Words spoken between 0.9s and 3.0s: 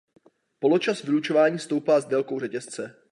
vylučování stoupá s délkou řetězce.